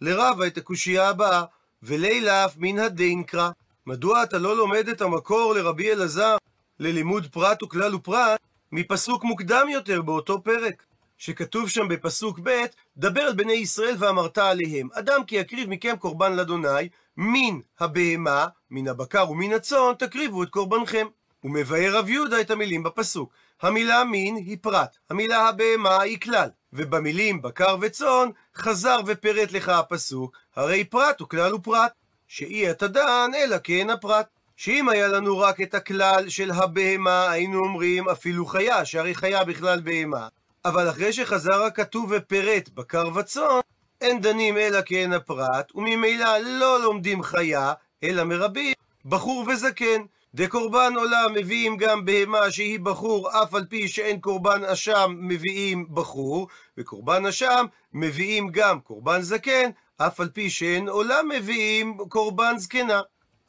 לרבה 0.00 0.46
את 0.46 0.58
הקושייה 0.58 1.08
הבאה, 1.08 1.44
ולילף 1.82 2.54
מן 2.56 2.78
הדינקרא. 2.78 3.50
מדוע 3.86 4.22
אתה 4.22 4.38
לא 4.38 4.56
לומד 4.56 4.88
את 4.88 5.00
המקור 5.00 5.54
לרבי 5.54 5.92
אלעזר 5.92 6.36
ללימוד 6.80 7.26
פרט 7.26 7.62
וכלל 7.62 7.94
ופרט 7.94 8.40
מפסוק 8.72 9.24
מוקדם 9.24 9.66
יותר 9.72 10.02
באותו 10.02 10.42
פרק, 10.42 10.82
שכתוב 11.18 11.68
שם 11.68 11.88
בפסוק 11.88 12.40
ב', 12.42 12.64
דבר 12.96 13.20
על 13.20 13.34
בני 13.34 13.52
ישראל 13.52 13.94
ואמרת 13.98 14.38
עליהם, 14.38 14.88
אדם 14.92 15.24
כי 15.24 15.36
יקריב 15.36 15.68
מכם 15.68 15.96
קורבן 15.96 16.32
לאדוני, 16.32 16.88
מן 17.16 17.60
הבהמה, 17.80 18.46
מן 18.70 18.88
הבקר 18.88 19.30
ומן 19.30 19.52
הצאן, 19.52 19.92
תקריבו 19.98 20.42
את 20.42 20.50
קורבנכם. 20.50 21.06
הוא 21.40 21.50
מבאר 21.50 21.98
רב 21.98 22.08
יהודה 22.08 22.40
את 22.40 22.50
המילים 22.50 22.82
בפסוק. 22.82 23.32
המילה 23.62 24.04
מין 24.04 24.36
היא 24.36 24.56
פרט, 24.60 24.96
המילה 25.10 25.48
הבהמה 25.48 26.00
היא 26.00 26.20
כלל, 26.20 26.48
ובמילים 26.72 27.42
בקר 27.42 27.76
וצאן 27.80 28.28
חזר 28.56 29.00
ופירט 29.06 29.52
לך 29.52 29.68
הפסוק, 29.68 30.36
הרי 30.56 30.84
פרט 30.84 31.20
הוא 31.20 31.28
כלל 31.28 31.54
ופרט, 31.54 31.92
שאי 32.28 32.70
אתה 32.70 32.88
דן 32.88 33.30
אלא 33.34 33.56
כן 33.64 33.90
הפרט. 33.90 34.39
שאם 34.60 34.88
היה 34.88 35.08
לנו 35.08 35.38
רק 35.38 35.60
את 35.60 35.74
הכלל 35.74 36.28
של 36.28 36.50
הבהמה, 36.50 37.30
היינו 37.30 37.58
אומרים 37.58 38.08
אפילו 38.08 38.46
חיה, 38.46 38.84
שהרי 38.84 39.14
חיה 39.14 39.44
בכלל 39.44 39.80
בהמה. 39.80 40.28
אבל 40.64 40.90
אחרי 40.90 41.12
שחזר 41.12 41.62
הכתוב 41.62 42.12
ופירט 42.16 42.68
בקר 42.68 43.08
וצאן, 43.14 43.60
אין 44.00 44.20
דנים 44.20 44.56
אלא 44.56 44.78
כאין 44.86 45.12
הפרט, 45.12 45.72
וממילא 45.74 46.38
לא 46.38 46.80
לומדים 46.82 47.22
חיה, 47.22 47.72
אלא 48.04 48.24
מרבים, 48.24 48.72
בחור 49.04 49.44
וזקן. 49.48 50.02
דקורבן 50.34 50.92
עולם 50.96 51.34
מביאים 51.34 51.76
גם 51.76 52.04
בהמה 52.04 52.50
שהיא 52.50 52.80
בחור, 52.80 53.42
אף 53.42 53.54
על 53.54 53.64
פי 53.64 53.88
שאין 53.88 54.20
קורבן 54.20 54.64
אשם 54.64 55.16
מביאים 55.18 55.86
בחור, 55.94 56.48
וקורבן 56.78 57.26
אשם 57.26 57.66
מביאים 57.92 58.48
גם 58.50 58.80
קורבן 58.80 59.22
זקן, 59.22 59.70
אף 59.96 60.20
על 60.20 60.28
פי 60.28 60.50
שאין 60.50 60.88
עולם 60.88 61.28
מביאים 61.28 61.98
קורבן 62.08 62.58
זקנה. 62.58 63.00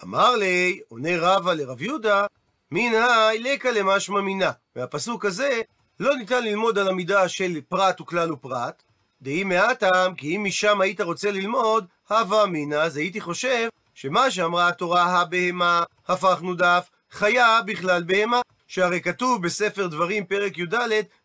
אמר 0.03 0.36
לי, 0.36 0.79
עונה 0.88 1.10
רבא 1.17 1.53
לרב 1.53 1.81
יהודה, 1.81 2.25
מינא 2.72 3.29
לקא 3.39 3.67
למשמע 3.67 4.22
מינה. 4.22 4.51
מהפסוק 4.75 5.25
הזה 5.25 5.62
לא 6.00 6.15
ניתן 6.15 6.43
ללמוד 6.43 6.77
על 6.77 6.88
המידה 6.88 7.27
של 7.27 7.62
פרט 7.70 8.01
וכלל 8.01 8.31
ופרט, 8.31 8.84
דהי 9.22 9.43
מעטם, 9.43 10.13
כי 10.17 10.36
אם 10.36 10.43
משם 10.43 10.81
היית 10.81 11.01
רוצה 11.01 11.31
ללמוד, 11.31 11.86
הווה 12.10 12.43
אמינא, 12.43 12.75
אז 12.75 12.98
הייתי 12.98 13.22
חושב 13.22 13.70
שמה 13.93 14.31
שאמרה 14.31 14.67
התורה 14.67 15.03
הבהמה, 15.03 15.84
הפכנו 16.08 16.55
דף, 16.55 16.89
חיה 17.12 17.60
בכלל 17.65 18.03
בהמה. 18.03 18.41
שהרי 18.67 19.01
כתוב 19.01 19.43
בספר 19.43 19.88
דברים 19.88 20.25
פרק 20.25 20.58
י"ד, 20.58 20.75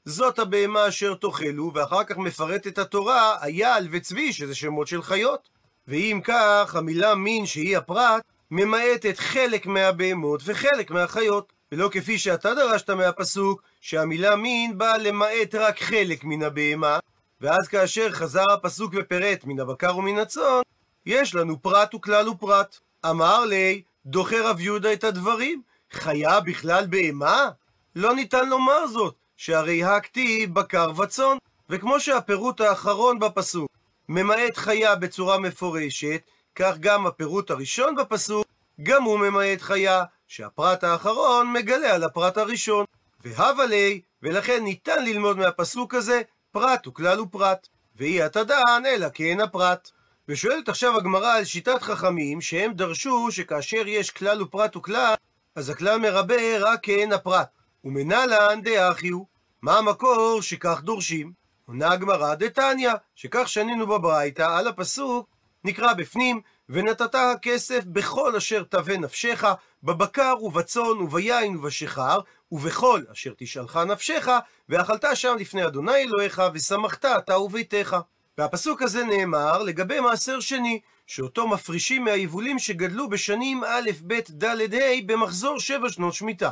זאת 0.05 0.39
הבהמה 0.39 0.89
אשר 0.89 1.15
תאכלו, 1.15 1.71
ואחר 1.75 2.05
כך 2.05 2.17
מפרטת 2.17 2.79
התורה, 2.79 3.37
אייל 3.43 3.89
וצבי, 3.91 4.33
שזה 4.33 4.55
שמות 4.55 4.87
של 4.87 5.03
חיות. 5.03 5.49
ואם 5.89 6.21
כך, 6.25 6.75
המילה 6.75 7.15
מין 7.15 7.47
שהיא 7.47 7.77
הפרט, 7.77 8.23
ממעטת 8.51 9.19
חלק 9.19 9.67
מהבהמות 9.67 10.41
וחלק 10.45 10.91
מהחיות. 10.91 11.53
ולא 11.73 11.89
כפי 11.93 12.19
שאתה 12.19 12.55
דרשת 12.55 12.91
מהפסוק, 12.91 13.63
שהמילה 13.81 14.37
מין 14.37 14.79
באה 14.79 14.99
למעט 14.99 15.55
רק 15.55 15.83
חלק 15.83 16.25
מן 16.25 16.43
הבהמה, 16.43 16.99
ואז 17.41 17.69
כאשר 17.69 18.13
חזר 18.13 18.53
הפסוק 18.53 18.95
ופירט 18.97 19.45
מן 19.45 19.61
הבקר 19.61 19.99
ומן 19.99 20.19
הצאן, 20.19 20.61
יש 21.07 21.35
לנו 21.35 21.63
פרט 21.63 21.95
וכלל 21.95 22.29
ופרט. 22.29 22.79
אמר 23.11 23.45
לי, 23.45 23.83
דוחה 24.07 24.37
רב 24.51 24.61
יהודה 24.61 24.93
את 24.93 25.05
הדברים, 25.05 25.63
חיה 25.93 26.41
בכלל 26.41 26.87
בהמה? 26.87 27.49
לא 27.97 28.15
ניתן 28.15 28.49
לומר 28.49 28.87
זאת, 28.87 29.15
שהרי 29.37 29.85
הכתיב 29.85 30.55
בקר 30.55 30.91
וצאן. 31.03 31.37
וכמו 31.71 32.01
שהפירוט 32.01 32.61
האחרון 32.61 33.19
בפסוק 33.19 33.71
ממעט 34.09 34.57
חיה 34.57 34.95
בצורה 34.95 35.39
מפורשת, 35.39 36.21
כך 36.57 36.79
גם 36.81 37.07
הפירוט 37.07 37.51
הראשון 37.51 37.95
בפסוק, 37.95 38.47
גם 38.83 39.03
הוא 39.03 39.19
ממעט 39.19 39.61
חיה, 39.61 40.05
שהפרט 40.27 40.85
האחרון 40.85 41.53
מגלה 41.53 41.95
על 41.95 42.05
הפרט 42.05 42.39
הראשון. 42.39 42.85
והבה 43.25 43.67
לי, 43.67 44.01
ולכן 44.23 44.65
ניתן 44.65 45.05
ללמוד 45.05 45.39
מהפסוק 45.39 45.95
הזה, 45.95 46.23
פרט 46.53 46.87
וכלל 46.87 47.21
ופרט. 47.21 47.69
ואי 47.97 48.23
התדען 48.23 48.87
אלא 48.87 49.07
כן 49.15 49.41
הפרט. 49.41 49.91
ושואלת 50.29 50.69
עכשיו 50.69 50.97
הגמרא 50.97 51.33
על 51.33 51.45
שיטת 51.45 51.83
חכמים, 51.83 52.41
שהם 52.41 52.73
דרשו 52.73 53.31
שכאשר 53.31 53.83
יש 53.87 54.11
כלל 54.11 54.43
ופרט 54.43 54.77
וכלל, 54.77 55.15
אז 55.55 55.71
הכלל 55.71 55.99
מרבה 55.99 56.59
רק 56.59 56.79
כן 56.83 57.13
הפרט. 57.13 57.49
ומנהלן 57.85 58.61
דאחי 58.63 59.09
הוא. 59.09 59.27
מה 59.63 59.79
המקור 59.79 60.39
שכך 60.43 60.81
דורשים? 60.81 61.33
עונה 61.67 61.93
הגמרא 61.93 62.35
דתניא, 62.35 62.93
שכך 63.15 63.49
שנינו 63.49 63.87
בברייתא 63.87 64.59
על 64.59 64.69
הפסוק, 64.69 65.36
נקרא 65.67 65.93
בפנים, 65.93 66.41
ונתת 66.69 67.15
הכסף 67.15 67.85
בכל 67.85 68.37
אשר 68.37 68.63
תווה 68.63 68.97
נפשך, 68.97 69.45
בבקר 69.83 70.35
ובצאן 70.43 71.01
וביין 71.01 71.57
ובשיכר, 71.57 72.19
ובכל 72.53 73.03
אשר 73.13 73.33
תשאלך 73.37 73.77
נפשך, 73.77 74.29
ואכלת 74.69 75.05
שם 75.15 75.37
לפני 75.41 75.67
אדוני 75.67 75.97
אלוהיך, 75.97 76.43
ושמחת 76.55 77.05
אתה 77.05 77.39
וביתך. 77.39 77.97
והפסוק 78.39 78.83
הזה 78.83 79.05
נאמר 79.05 79.63
לגבי 79.63 80.01
מעשר 80.01 80.41
שני, 80.41 80.81
שאותו 81.07 81.49
מפרישים 81.49 82.05
מהיבולים 82.05 82.59
שגדלו 82.59 83.09
בשנים 83.09 83.65
א', 83.65 83.91
ב', 84.07 84.21
ד', 84.31 84.75
ה', 84.75 85.03
במחזור 85.07 85.61
שבע 85.61 85.91
שנות 85.91 86.15
שמיטה. 86.15 86.51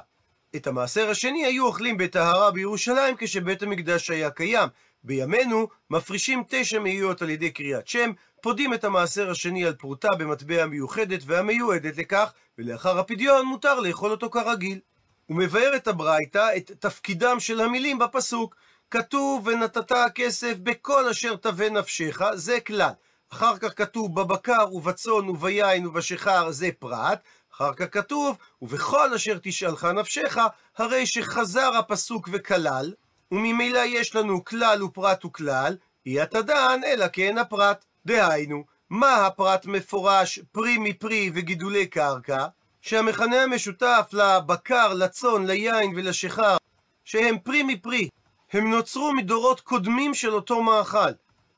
את 0.56 0.66
המעשר 0.66 1.11
השני 1.11 1.47
היו 1.47 1.66
אוכלים 1.66 1.97
בטהרה 1.97 2.50
בירושלים 2.50 3.14
כשבית 3.18 3.62
המקדש 3.62 4.11
היה 4.11 4.30
קיים. 4.30 4.68
בימינו 5.04 5.68
מפרישים 5.90 6.42
תשע 6.49 6.78
מאיות 6.78 7.23
על 7.23 7.30
ידי 7.30 7.50
קריאת 7.50 7.88
שם, 7.88 8.11
פודים 8.44 8.74
את 8.74 8.84
המעשר 8.84 9.30
השני 9.30 9.64
על 9.64 9.72
פרוטה 9.72 10.08
במטבע 10.18 10.66
מיוחדת 10.66 11.20
והמיועדת 11.26 11.96
לכך, 11.96 12.32
ולאחר 12.58 12.98
הפדיון 12.98 13.46
מותר 13.46 13.80
לאכול 13.80 14.10
אותו 14.10 14.30
כרגיל. 14.30 14.80
הוא 15.26 15.36
מבאר 15.36 15.76
את 15.76 15.88
הברייתא 15.88 16.48
את 16.56 16.70
תפקידם 16.78 17.36
של 17.40 17.60
המילים 17.60 17.98
בפסוק. 17.98 18.56
כתוב 18.90 19.46
ונתת 19.46 19.92
הכסף 19.92 20.54
בכל 20.62 21.08
אשר 21.08 21.36
תווה 21.36 21.70
נפשך, 21.70 22.20
זה 22.34 22.60
כלל. 22.60 22.90
אחר 23.32 23.58
כך 23.58 23.78
כתוב 23.78 24.20
בבקר 24.20 24.66
ובצאן 24.72 25.28
וביין 25.28 25.86
ובשיכר, 25.86 26.50
זה 26.50 26.68
פרט. 26.78 27.22
אחר 27.54 27.74
כך 27.74 27.86
כתוב, 27.90 28.36
ובכל 28.62 29.14
אשר 29.14 29.38
תשאלך 29.42 29.84
נפשך, 29.84 30.38
הרי 30.76 31.06
שחזר 31.06 31.76
הפסוק 31.78 32.28
וכלל, 32.32 32.92
וממילא 33.32 33.80
יש 33.86 34.16
לנו 34.16 34.44
כלל 34.44 34.82
ופרט 34.82 35.24
וכלל, 35.24 35.76
אי 36.06 36.20
התדען 36.20 36.84
אלא 36.84 37.06
כן 37.12 37.38
הפרט. 37.38 37.84
דהיינו, 38.06 38.64
מה 38.90 39.26
הפרט 39.26 39.66
מפורש 39.66 40.38
פרי 40.52 40.78
מפרי 40.78 41.30
וגידולי 41.34 41.87
קרקע? 41.87 42.46
שהמכנה 42.80 43.42
המשותף 43.42 44.11
לבקר, 44.12 44.94
לצאן, 44.94 45.46
ליין 45.46 45.92
ולשיכר, 45.96 46.56
שהם 47.04 47.38
פרי 47.38 47.62
מפרי, 47.62 48.08
הם 48.52 48.70
נוצרו 48.70 49.12
מדורות 49.12 49.61
קודמים 49.61 50.14
של 50.14 50.34
אותו 50.34 50.62
מאכל. 50.62 51.11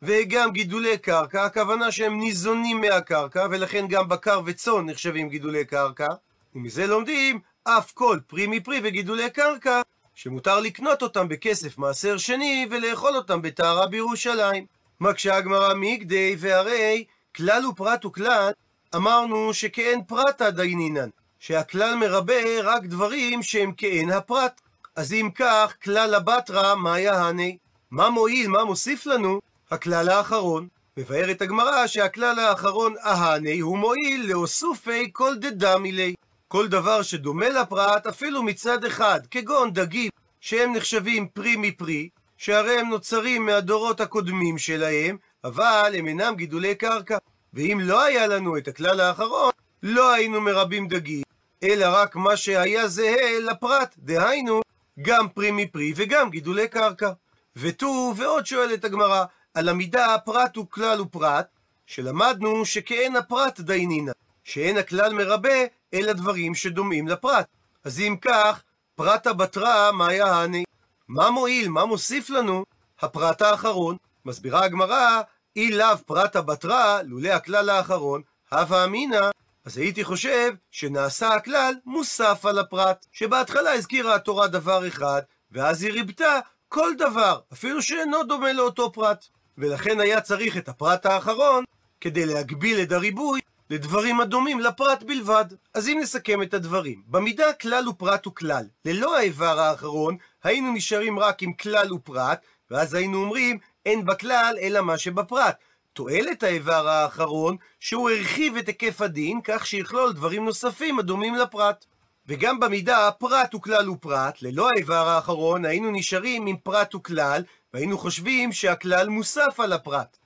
וגם 0.02 0.52
גידולי 0.52 0.98
קרקע, 0.98 1.44
הכוונה 1.44 1.92
שהם 1.92 2.20
ניזונים 2.20 2.80
מהקרקע, 2.80 3.46
ולכן 3.50 3.86
גם 3.88 4.08
בקר 4.08 4.40
וצאן 4.44 4.90
נחשבים 4.90 5.28
גידולי 5.28 5.64
קרקע. 5.64 6.08
ומזה 6.54 6.86
לומדים 6.86 7.40
אף 7.64 7.92
כל 7.92 8.18
פרי 8.26 8.46
מפרי 8.46 8.80
וגידולי 8.82 9.30
קרקע, 9.30 9.82
שמותר 10.14 10.60
לקנות 10.60 11.02
אותם 11.02 11.28
בכסף 11.28 11.78
מעשר 11.78 12.18
שני 12.18 12.66
ולאכול 12.70 13.16
אותם 13.16 13.42
בטהרה 13.42 13.86
בירושלים. 13.86 14.75
מקשה 15.00 15.36
הגמרא 15.36 15.74
מיגדי 15.74 16.36
והרי 16.38 17.04
כלל 17.36 17.66
ופרט 17.66 18.04
וכלל, 18.04 18.52
אמרנו 18.94 19.54
שכאין 19.54 20.04
פרטה 20.04 20.50
דיינינן, 20.50 21.08
שהכלל 21.40 21.94
מרבה 21.94 22.60
רק 22.62 22.84
דברים 22.84 23.42
שהם 23.42 23.72
כאין 23.72 24.10
הפרט. 24.10 24.60
אז 24.96 25.12
אם 25.12 25.30
כך, 25.34 25.74
כלל 25.84 26.14
הבטרה, 26.14 26.74
מה 26.74 26.98
יהני? 27.00 27.58
מה 27.90 28.10
מועיל, 28.10 28.48
מה 28.48 28.64
מוסיף 28.64 29.06
לנו? 29.06 29.40
הכלל 29.70 30.08
האחרון. 30.08 30.68
מבארת 30.96 31.42
הגמרא 31.42 31.86
שהכלל 31.86 32.38
האחרון 32.38 32.94
אהני 33.04 33.58
הוא 33.58 33.78
מועיל 33.78 34.26
לאוסופי 34.26 35.10
כל 35.12 35.36
דדמי 35.36 35.92
לי. 35.92 36.14
כל 36.48 36.68
דבר 36.68 37.02
שדומה 37.02 37.48
לפרט 37.48 38.06
אפילו 38.06 38.42
מצד 38.42 38.84
אחד, 38.84 39.20
כגון 39.30 39.72
דגים, 39.72 40.10
שהם 40.40 40.72
נחשבים 40.76 41.28
פרי 41.28 41.56
מפרי, 41.56 42.08
שהרי 42.36 42.78
הם 42.78 42.88
נוצרים 42.88 43.46
מהדורות 43.46 44.00
הקודמים 44.00 44.58
שלהם, 44.58 45.16
אבל 45.44 45.94
הם 45.98 46.08
אינם 46.08 46.34
גידולי 46.36 46.74
קרקע. 46.74 47.18
ואם 47.54 47.80
לא 47.82 48.02
היה 48.02 48.26
לנו 48.26 48.56
את 48.56 48.68
הכלל 48.68 49.00
האחרון, 49.00 49.52
לא 49.82 50.12
היינו 50.12 50.40
מרבים 50.40 50.88
דגים, 50.88 51.22
אלא 51.62 51.86
רק 51.88 52.16
מה 52.16 52.36
שהיה 52.36 52.88
זהה 52.88 53.40
לפרט, 53.40 53.94
דהיינו, 53.98 54.60
גם 55.02 55.28
פרי 55.28 55.50
מפרי 55.50 55.92
וגם 55.96 56.30
גידולי 56.30 56.68
קרקע. 56.68 57.10
ותו, 57.56 58.12
ועוד 58.16 58.46
שואלת 58.46 58.84
הגמרא, 58.84 59.24
על 59.54 59.68
המידה 59.68 60.16
פרט 60.24 60.56
וכלל 60.56 61.00
ופרט, 61.00 61.46
שלמדנו 61.86 62.64
שכאין 62.64 63.16
הפרט 63.16 63.60
דיינינא, 63.60 64.12
שאין 64.44 64.76
הכלל 64.76 65.12
מרבה, 65.12 65.58
אלא 65.94 66.12
דברים 66.12 66.54
שדומים 66.54 67.08
לפרט. 67.08 67.46
אז 67.84 68.00
אם 68.00 68.16
כך, 68.20 68.62
פרטה 68.94 69.32
בתרא, 69.32 69.92
מה 69.92 70.12
יעני? 70.12 70.65
מה 71.08 71.30
מועיל, 71.30 71.68
מה 71.68 71.84
מוסיף 71.84 72.30
לנו 72.30 72.64
הפרט 73.00 73.42
האחרון? 73.42 73.96
מסבירה 74.24 74.64
הגמרא, 74.64 75.22
אי 75.56 75.70
לאו 75.70 75.98
פרטה 76.06 76.42
בתרא, 76.42 77.02
לולא 77.02 77.28
הכלל 77.28 77.70
האחרון, 77.70 78.22
הווה 78.52 78.84
אמינא, 78.84 79.30
אז 79.64 79.78
הייתי 79.78 80.04
חושב 80.04 80.54
שנעשה 80.70 81.34
הכלל 81.34 81.74
מוסף 81.84 82.46
על 82.46 82.58
הפרט, 82.58 83.06
שבהתחלה 83.12 83.72
הזכירה 83.72 84.14
התורה 84.14 84.46
דבר 84.46 84.88
אחד, 84.88 85.22
ואז 85.52 85.82
היא 85.82 85.92
ריבתה 85.92 86.40
כל 86.68 86.92
דבר, 86.98 87.40
אפילו 87.52 87.82
שאינו 87.82 88.22
דומה 88.22 88.52
לאותו 88.52 88.92
פרט. 88.92 89.24
ולכן 89.58 90.00
היה 90.00 90.20
צריך 90.20 90.56
את 90.56 90.68
הפרט 90.68 91.06
האחרון 91.06 91.64
כדי 92.00 92.26
להגביל 92.26 92.82
את 92.82 92.92
הריבוי 92.92 93.40
לדברים 93.70 94.20
הדומים 94.20 94.60
לפרט 94.60 95.02
בלבד. 95.02 95.44
אז 95.74 95.88
אם 95.88 95.98
נסכם 96.02 96.42
את 96.42 96.54
הדברים, 96.54 97.02
במידה 97.06 97.52
כלל 97.52 97.88
ופרט 97.88 98.26
וכלל, 98.26 98.64
ללא 98.84 99.16
האיבר 99.16 99.60
האחרון, 99.60 100.16
היינו 100.44 100.72
נשארים 100.72 101.18
רק 101.18 101.42
עם 101.42 101.52
כלל 101.52 101.92
ופרט, 101.92 102.40
ואז 102.70 102.94
היינו 102.94 103.18
אומרים, 103.22 103.58
אין 103.86 104.04
בכלל 104.04 104.56
אלא 104.60 104.80
מה 104.80 104.98
שבפרט. 104.98 105.56
תועלת 105.92 106.42
האיבר 106.42 106.88
האחרון, 106.88 107.56
שהוא 107.80 108.10
הרחיב 108.10 108.56
את 108.56 108.66
היקף 108.66 109.00
הדין, 109.00 109.40
כך 109.44 109.66
שיכלול 109.66 110.12
דברים 110.12 110.44
נוספים 110.44 110.98
הדומים 110.98 111.34
לפרט. 111.34 111.84
וגם 112.28 112.60
במידה 112.60 113.10
פרט 113.18 113.54
וכלל 113.54 113.90
ופרט, 113.90 114.42
ללא 114.42 114.68
האיבר 114.70 115.08
האחרון, 115.08 115.64
היינו 115.64 115.90
נשארים 115.90 116.46
עם 116.46 116.56
פרט 116.56 116.94
וכלל, 116.94 117.42
והיינו 117.74 117.98
חושבים 117.98 118.52
שהכלל 118.52 119.08
מוסף 119.08 119.60
על 119.60 119.72
הפרט. 119.72 120.16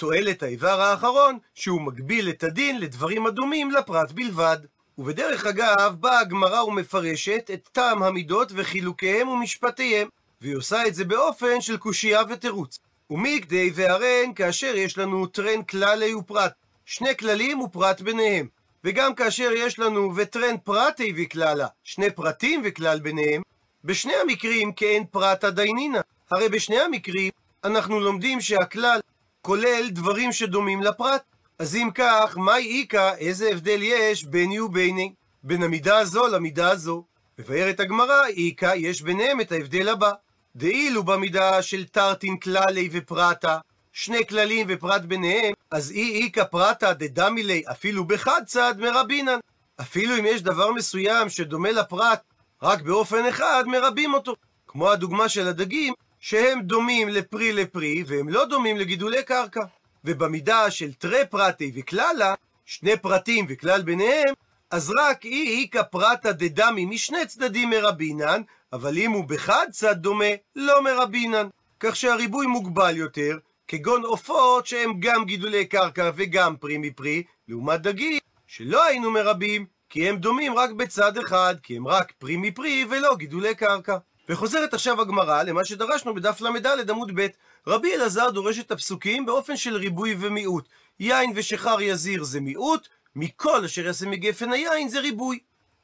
תועלת 0.00 0.42
האיבר 0.42 0.80
האחרון, 0.80 1.38
שהוא 1.54 1.80
מגביל 1.80 2.28
את 2.28 2.44
הדין 2.44 2.80
לדברים 2.80 3.26
הדומים 3.26 3.70
לפרט 3.70 4.12
בלבד. 4.12 4.56
ובדרך 4.98 5.46
אגב, 5.46 5.96
באה 6.00 6.20
הגמרא 6.20 6.62
ומפרשת 6.62 7.50
את 7.54 7.68
טעם 7.72 8.02
המידות 8.02 8.52
וחילוקיהם 8.54 9.28
ומשפטיהם, 9.28 10.08
והיא 10.40 10.56
עושה 10.56 10.86
את 10.86 10.94
זה 10.94 11.04
באופן 11.04 11.60
של 11.60 11.76
קושייה 11.76 12.22
ותירוץ. 12.28 12.78
ומיקדי 13.10 13.70
והרן 13.74 14.34
כאשר 14.36 14.76
יש 14.76 14.98
לנו 14.98 15.26
טרן 15.26 15.62
כללי 15.62 16.14
ופרט, 16.14 16.52
שני 16.84 17.16
כללים 17.16 17.60
ופרט 17.60 18.00
ביניהם. 18.00 18.46
וגם 18.84 19.14
כאשר 19.14 19.50
יש 19.52 19.78
לנו 19.78 20.16
וטרן 20.16 20.56
פרטי 20.64 21.12
וכללה, 21.16 21.66
שני 21.84 22.10
פרטים 22.10 22.62
וכלל 22.64 23.00
ביניהם, 23.00 23.42
בשני 23.84 24.14
המקרים 24.14 24.72
כאין 24.72 25.04
פרטה 25.04 25.50
דיינינא. 25.50 26.00
הרי 26.30 26.48
בשני 26.48 26.80
המקרים 26.80 27.30
אנחנו 27.64 28.00
לומדים 28.00 28.40
שהכלל 28.40 29.00
כולל 29.42 29.88
דברים 29.88 30.32
שדומים 30.32 30.82
לפרט. 30.82 31.22
אז 31.58 31.76
אם 31.76 31.88
כך, 31.94 32.36
מהי 32.36 32.80
איכא, 32.80 33.14
איזה 33.18 33.48
הבדל 33.48 33.78
יש 33.82 34.24
ביני 34.24 34.60
וביני? 34.60 35.12
בין 35.42 35.62
המידה 35.62 35.98
הזו 35.98 36.28
למידה 36.28 36.70
הזו. 36.70 37.04
מבארת 37.38 37.80
הגמרא, 37.80 38.26
איכא, 38.36 38.72
יש 38.76 39.02
ביניהם 39.02 39.40
את 39.40 39.52
ההבדל 39.52 39.88
הבא. 39.88 40.10
דאילו 40.56 41.02
במידה 41.02 41.62
של 41.62 41.84
תרתין 41.84 42.36
כללי 42.36 42.88
ופרטה, 42.92 43.58
שני 43.92 44.26
כללים 44.26 44.66
ופרט 44.68 45.02
ביניהם, 45.02 45.54
אז 45.70 45.90
אי 45.90 46.22
איכא 46.22 46.44
פרטה 46.44 46.92
דדמילי 46.92 47.62
אפילו 47.70 48.04
בחד 48.04 48.40
צד 48.46 48.74
מרבינן. 48.78 49.38
אפילו 49.80 50.18
אם 50.18 50.26
יש 50.26 50.42
דבר 50.42 50.72
מסוים 50.72 51.28
שדומה 51.28 51.70
לפרט 51.70 52.22
רק 52.62 52.82
באופן 52.82 53.26
אחד, 53.26 53.64
מרבים 53.66 54.14
אותו. 54.14 54.34
כמו 54.66 54.90
הדוגמה 54.90 55.28
של 55.28 55.48
הדגים, 55.48 55.94
שהם 56.20 56.60
דומים 56.60 57.08
לפרי 57.08 57.52
לפרי, 57.52 58.04
והם 58.06 58.28
לא 58.28 58.44
דומים 58.44 58.76
לגידולי 58.76 59.22
קרקע. 59.22 59.60
ובמידה 60.04 60.70
של 60.70 60.92
תרי 60.92 61.26
פרטי 61.30 61.72
וכללה, 61.74 62.34
שני 62.64 62.96
פרטים 62.96 63.46
וכלל 63.48 63.82
ביניהם, 63.82 64.34
אז 64.70 64.92
רק 64.98 65.24
אי 65.24 65.62
איכא 65.62 65.82
פרטה 65.82 66.32
דדמי 66.32 66.84
משני 66.84 67.26
צדדים 67.26 67.70
מרבינן, 67.70 68.42
אבל 68.72 68.98
אם 68.98 69.10
הוא 69.10 69.24
בחד 69.24 69.66
צד 69.70 69.96
דומה, 69.96 70.34
לא 70.56 70.82
מרבינן. 70.82 71.48
כך 71.80 71.96
שהריבוי 71.96 72.46
מוגבל 72.46 72.96
יותר, 72.96 73.38
כגון 73.68 74.04
עופות 74.04 74.66
שהם 74.66 75.00
גם 75.00 75.24
גידולי 75.24 75.66
קרקע 75.66 76.10
וגם 76.14 76.56
פרי 76.56 76.78
מפרי, 76.78 77.22
לעומת 77.48 77.80
דגים 77.80 78.18
שלא 78.46 78.84
היינו 78.84 79.10
מרבים, 79.10 79.66
כי 79.88 80.08
הם 80.08 80.16
דומים 80.16 80.54
רק 80.58 80.70
בצד 80.70 81.18
אחד, 81.18 81.54
כי 81.62 81.76
הם 81.76 81.88
רק 81.88 82.12
פרי 82.18 82.36
מפרי 82.36 82.84
ולא 82.90 83.16
גידולי 83.16 83.54
קרקע. 83.54 83.96
וחוזרת 84.30 84.74
עכשיו 84.74 85.00
הגמרא 85.00 85.42
למה 85.42 85.64
שדרשנו 85.64 86.14
בדף 86.14 86.40
ל"ד 86.40 86.90
עמוד 86.90 87.10
ב'. 87.14 87.26
רבי 87.66 87.94
אלעזר 87.94 88.30
דורש 88.30 88.58
את 88.58 88.70
הפסוקים 88.70 89.26
באופן 89.26 89.56
של 89.56 89.76
ריבוי 89.76 90.16
ומיעוט. 90.20 90.68
יין 91.00 91.32
ושחר 91.34 91.80
יזיר 91.80 92.24
זה 92.24 92.40
מיעוט, 92.40 92.88
מכל 93.16 93.64
אשר 93.64 93.86
יעשה 93.86 94.06
מגפן 94.06 94.52
היין 94.52 94.88
זה 94.88 95.00
ריבוי. 95.00 95.38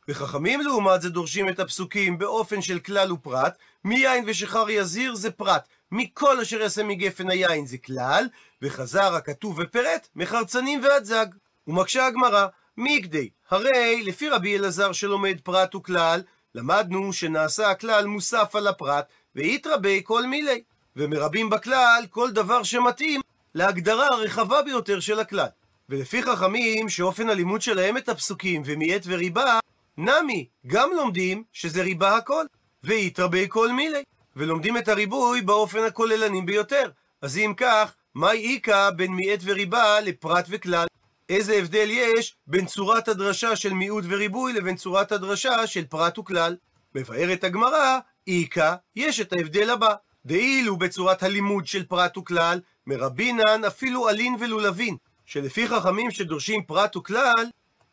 וחכמים 0.08 0.60
לעומת 0.60 1.02
זה 1.02 1.10
דורשים 1.10 1.48
את 1.48 1.60
הפסוקים 1.60 2.18
באופן 2.18 2.62
של 2.62 2.78
כלל 2.78 3.12
ופרט, 3.12 3.58
מיין 3.84 4.24
ושחר 4.26 4.70
יזיר 4.70 5.14
זה 5.14 5.30
פרט, 5.30 5.68
מכל 5.92 6.40
אשר 6.40 6.60
יעשה 6.60 6.82
מגפן 6.82 7.30
היין 7.30 7.66
זה 7.66 7.78
כלל, 7.78 8.28
וחזר 8.62 9.14
הכתוב 9.14 9.58
ופירט, 9.58 10.08
מחרצנים 10.16 10.84
ועד 10.84 11.04
זג. 11.04 11.26
ומקשה 11.66 12.06
הגמרא, 12.06 12.46
מיגדי, 12.76 13.28
הרי 13.50 14.02
לפי 14.02 14.28
רבי 14.28 14.56
אלעזר 14.56 14.92
שלומד 14.92 15.36
פרט 15.42 15.74
וכלל, 15.74 16.22
למדנו 16.56 17.12
שנעשה 17.12 17.70
הכלל 17.70 18.06
מוסף 18.06 18.56
על 18.56 18.66
הפרט, 18.66 19.06
ויתרבה 19.34 20.00
כל 20.02 20.26
מילי. 20.26 20.62
ומרבים 20.96 21.50
בכלל 21.50 22.04
כל 22.10 22.30
דבר 22.30 22.62
שמתאים 22.62 23.20
להגדרה 23.54 24.06
הרחבה 24.06 24.62
ביותר 24.62 25.00
של 25.00 25.20
הכלל. 25.20 25.46
ולפי 25.88 26.22
חכמים 26.22 26.88
שאופן 26.88 27.28
הלימוד 27.28 27.62
שלהם 27.62 27.96
את 27.96 28.08
הפסוקים 28.08 28.62
ומעט 28.64 29.02
וריבה, 29.06 29.58
נמי, 29.98 30.48
גם 30.66 30.90
לומדים 30.96 31.42
שזה 31.52 31.82
ריבה 31.82 32.16
הכל, 32.16 32.44
ויתרבה 32.84 33.46
כל 33.48 33.72
מילי. 33.72 34.02
ולומדים 34.36 34.76
את 34.76 34.88
הריבוי 34.88 35.40
באופן 35.40 35.84
הכוללני 35.84 36.42
ביותר. 36.42 36.90
אז 37.22 37.38
אם 37.38 37.54
כך, 37.56 37.94
מהי 38.14 38.54
איכא 38.54 38.90
בין 38.90 39.12
מיעט 39.12 39.40
וריבה 39.44 40.00
לפרט 40.00 40.46
וכלל? 40.48 40.86
איזה 41.28 41.54
הבדל 41.54 41.88
יש 41.90 42.36
בין 42.46 42.66
צורת 42.66 43.08
הדרשה 43.08 43.56
של 43.56 43.72
מיעוט 43.72 44.04
וריבוי 44.08 44.52
לבין 44.52 44.76
צורת 44.76 45.12
הדרשה 45.12 45.66
של 45.66 45.84
פרט 45.84 46.18
וכלל? 46.18 46.56
מבארת 46.94 47.44
הגמרא, 47.44 47.98
איכא, 48.26 48.74
יש 48.96 49.20
את 49.20 49.32
ההבדל 49.32 49.70
הבא. 49.70 49.94
דאילו 50.26 50.76
בצורת 50.76 51.22
הלימוד 51.22 51.66
של 51.66 51.84
פרט 51.84 52.16
וכלל, 52.16 52.60
מרבינן 52.86 53.64
אפילו 53.66 54.08
אלין 54.08 54.36
ולולבין, 54.40 54.96
שלפי 55.26 55.68
חכמים 55.68 56.10
שדורשים 56.10 56.62
פרט 56.62 56.96
וכלל, 56.96 57.46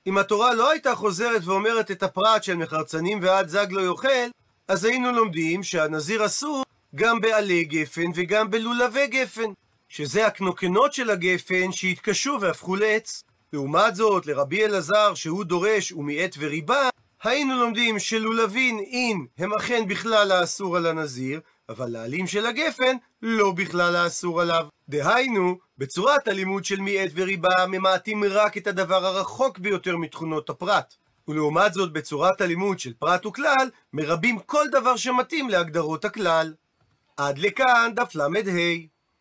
אם 0.07 0.17
התורה 0.17 0.53
לא 0.53 0.71
הייתה 0.71 0.95
חוזרת 0.95 1.45
ואומרת 1.45 1.91
את 1.91 2.03
הפרט 2.03 2.43
של 2.43 2.55
מחרצנים 2.55 3.19
ועד 3.21 3.47
זג 3.47 3.67
לא 3.69 3.81
יאכל, 3.81 4.29
אז 4.67 4.85
היינו 4.85 5.11
לומדים 5.11 5.63
שהנזיר 5.63 6.25
אסור 6.25 6.63
גם 6.95 7.21
בעלי 7.21 7.63
גפן 7.63 8.11
וגם 8.15 8.51
בלולבי 8.51 9.07
גפן, 9.07 9.51
שזה 9.95 10.27
הקנוקנות 10.27 10.93
של 10.93 11.09
הגפן 11.09 11.71
שהתקשו 11.71 12.38
והפכו 12.41 12.75
לעץ. 12.75 13.23
לעומת 13.53 13.95
זאת, 13.95 14.25
לרבי 14.25 14.65
אלעזר, 14.65 15.13
שהוא 15.13 15.43
דורש 15.43 15.91
ומיעט 15.91 16.35
וריבה, 16.39 16.89
היינו 17.23 17.57
לומדים 17.57 18.00
שלולבין 18.00 18.79
אין 18.79 19.25
הם 19.38 19.53
אכן 19.53 19.88
בכלל 19.88 20.31
האסור 20.31 20.77
על 20.77 20.85
הנזיר, 20.85 21.39
אבל 21.69 21.89
לעלים 21.89 22.27
של 22.27 22.45
הגפן 22.45 22.95
לא 23.21 23.51
בכלל 23.51 23.95
האסור 23.95 24.41
עליו. 24.41 24.65
דהיינו, 24.89 25.57
בצורת 25.77 26.27
הלימוד 26.27 26.65
של 26.65 26.79
מיעט 26.79 27.12
וריבה 27.15 27.65
ממעטים 27.67 28.23
רק 28.23 28.57
את 28.57 28.67
הדבר 28.67 29.05
הרחוק 29.05 29.57
ביותר 29.57 29.97
מתכונות 29.97 30.50
הפרט. 30.50 30.95
ולעומת 31.27 31.73
זאת, 31.73 31.93
בצורת 31.93 32.41
הלימוד 32.41 32.79
של 32.79 32.93
פרט 32.93 33.25
וכלל, 33.25 33.69
מרבים 33.93 34.39
כל 34.39 34.65
דבר 34.71 34.95
שמתאים 34.95 35.50
להגדרות 35.50 36.05
הכלל. 36.05 36.53
עד 37.17 37.38
לכאן 37.38 37.91
דף 37.95 38.15
ל"ה. 38.15 38.92